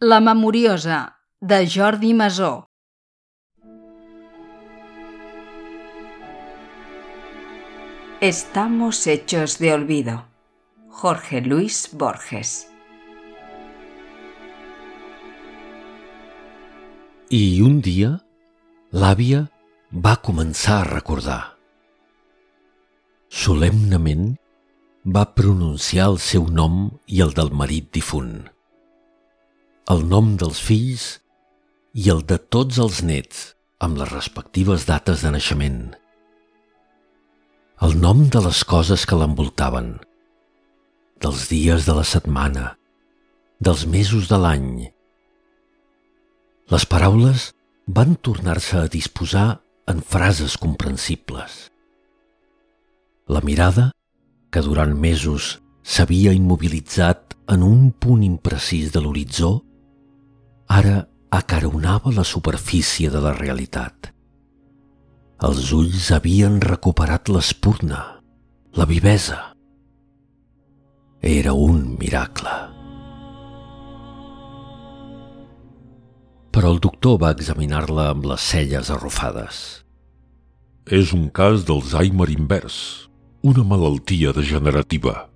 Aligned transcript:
La 0.00 0.18
memoriosa, 0.18 1.20
de 1.40 1.70
Jordi 1.70 2.14
Masó. 2.14 2.66
Estamos 8.20 9.06
hechos 9.06 9.60
de 9.60 9.72
olvido. 9.72 10.24
Jorge 10.88 11.40
Luis 11.42 11.90
Borges. 11.92 12.66
I 17.30 17.62
un 17.62 17.80
dia, 17.80 18.18
l'àvia 18.90 19.44
va 19.92 20.16
començar 20.16 20.80
a 20.80 20.88
recordar. 20.90 21.42
Solemnement 23.30 24.34
va 25.06 25.24
pronunciar 25.38 26.10
el 26.10 26.18
seu 26.18 26.50
nom 26.50 26.90
i 27.06 27.22
el 27.22 27.30
del 27.38 27.54
marit 27.54 27.92
difunt, 27.94 28.50
el 29.92 30.00
nom 30.08 30.30
dels 30.40 30.62
fills 30.64 31.02
i 31.92 32.08
el 32.08 32.22
de 32.24 32.38
tots 32.38 32.78
els 32.80 33.02
nets 33.04 33.40
amb 33.84 33.98
les 34.00 34.08
respectives 34.08 34.86
dates 34.88 35.20
de 35.20 35.32
naixement, 35.34 35.82
el 37.84 37.92
nom 38.00 38.22
de 38.32 38.40
les 38.46 38.62
coses 38.64 39.04
que 39.04 39.18
l'envoltaven, 39.20 39.90
dels 41.20 41.42
dies 41.50 41.84
de 41.84 41.96
la 41.98 42.04
setmana, 42.08 42.70
dels 43.60 43.84
mesos 43.84 44.30
de 44.30 44.38
l'any. 44.40 44.70
Les 46.72 46.88
paraules 46.88 47.50
van 47.84 48.16
tornar-se 48.16 48.80
a 48.80 48.88
disposar 48.88 49.60
en 49.90 50.00
frases 50.00 50.56
comprensibles. 50.56 51.68
La 53.28 53.44
mirada, 53.44 53.90
que 54.48 54.64
durant 54.64 54.96
mesos 54.96 55.58
s'havia 55.84 56.32
immobilitzat 56.32 57.36
en 57.52 57.68
un 57.68 57.90
punt 57.92 58.24
imprecís 58.24 58.88
de 58.96 59.04
l'horitzó, 59.04 59.58
ara 60.68 61.06
acaronava 61.30 62.12
la 62.14 62.24
superfície 62.24 63.10
de 63.10 63.20
la 63.20 63.32
realitat. 63.36 64.10
Els 65.44 65.72
ulls 65.74 66.10
havien 66.14 66.60
recuperat 66.62 67.28
l'espurna, 67.28 68.20
la 68.78 68.86
vivesa. 68.86 69.40
Era 71.20 71.52
un 71.52 71.96
miracle. 71.98 72.54
Però 76.54 76.70
el 76.70 76.78
doctor 76.78 77.18
va 77.18 77.32
examinar-la 77.34 78.10
amb 78.12 78.28
les 78.30 78.46
celles 78.54 78.92
arrufades. 78.94 79.60
És 80.86 81.12
un 81.16 81.26
cas 81.34 81.64
d'Alzheimer 81.66 82.30
invers, 82.30 83.08
una 83.42 83.64
malaltia 83.66 84.32
degenerativa. 84.36 85.28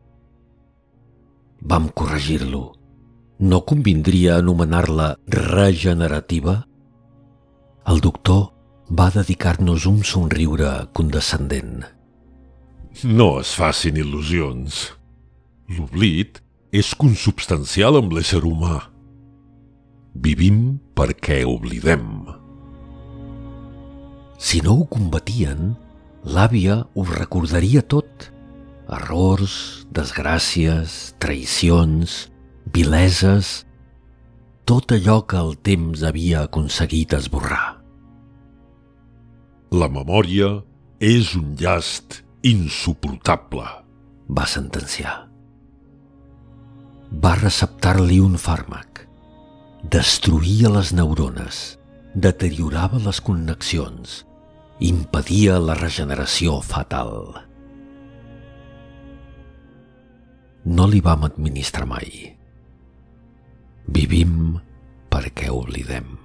Vam 1.61 1.89
corregir-lo. 1.91 2.78
No 3.39 3.61
convindria 3.63 4.41
anomenar-la 4.43 5.13
regenerativa? 5.31 6.65
El 7.87 8.01
doctor 8.03 8.49
va 8.91 9.13
dedicar-nos 9.15 9.85
un 9.87 10.01
somriure 10.03 10.89
condescendent. 10.91 11.85
No 13.05 13.29
es 13.39 13.53
facin 13.55 14.01
il·lusions. 14.03 14.81
L'oblit 15.71 16.41
és 16.75 16.91
consubstancial 16.99 18.01
amb 18.01 18.17
l'ésser 18.17 18.41
humà. 18.43 18.81
Vivim 20.19 20.81
perquè 20.99 21.45
oblidem. 21.47 22.09
Si 24.35 24.59
no 24.67 24.75
ho 24.81 24.89
combatien, 24.91 25.77
l'àvia 26.27 26.81
ho 26.95 27.07
recordaria 27.07 27.85
tot. 27.87 28.33
Errors, 28.91 29.87
desgràcies, 29.95 31.15
traïcions, 31.23 32.19
vileses, 32.75 33.65
tot 34.69 34.93
allò 34.93 35.23
que 35.25 35.39
el 35.41 35.57
temps 35.65 36.03
havia 36.05 36.45
aconseguit 36.45 37.15
esborrar. 37.17 37.79
La 39.73 39.89
memòria 39.93 40.51
és 41.01 41.35
un 41.37 41.55
llast 41.61 42.23
insuportable. 42.43 43.65
Va 44.29 44.45
sentenciar. 44.45 45.15
Va 47.25 47.35
receptar-li 47.41 48.21
un 48.21 48.37
fàrmac. 48.37 49.07
Destruïa 49.89 50.69
les 50.75 50.93
neurones, 50.93 51.79
deteriorava 52.15 53.01
les 53.01 53.21
connexions, 53.25 54.25
impedia 54.85 55.57
la 55.63 55.77
regeneració 55.79 56.59
fatal. 56.61 57.15
No 60.69 60.89
li 60.91 61.01
vam 61.01 61.25
administrar 61.25 61.87
mai. 61.89 62.38
Vivim 63.89 64.59
perquè 65.09 65.49
oblidem. 65.51 66.19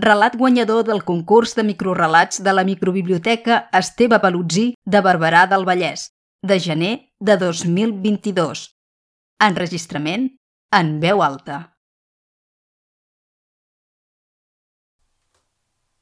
relat 0.00 0.36
guanyador 0.40 0.86
del 0.88 1.02
concurs 1.04 1.52
de 1.54 1.62
microrelats 1.62 2.40
de 2.42 2.54
la 2.56 2.64
microbiblioteca 2.64 3.68
Esteve 3.76 4.18
Balutzí 4.18 4.70
de 4.84 5.02
Barberà 5.04 5.46
del 5.46 5.66
Vallès, 5.68 6.08
de 6.40 6.56
gener 6.58 6.94
de 7.20 7.36
2022. 7.36 8.62
Enregistrament 9.44 10.30
en 10.72 10.94
veu 11.04 11.20
alta. 11.22 11.76